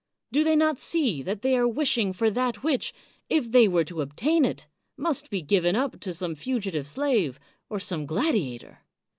Do 0.31 0.43
they 0.43 0.55
not 0.55 0.79
see 0.79 1.21
that 1.21 1.43
they 1.43 1.55
are 1.55 1.67
124 1.67 1.77
CICERO 1.77 1.77
wishing 2.07 2.13
for 2.13 2.29
that 2.33 2.63
which, 2.63 2.91
if 3.29 3.51
they 3.51 3.67
were 3.67 3.83
to 3.83 4.01
obtain 4.01 4.45
it, 4.45 4.65
must 4.97 5.29
be 5.29 5.43
given 5.43 5.75
up 5.75 5.99
to 5.99 6.11
some 6.11 6.33
fugitive 6.33 6.87
slave, 6.87 7.39
or 7.69 7.77
to 7.77 7.85
some 7.85 8.07
gladiator? 8.07 8.79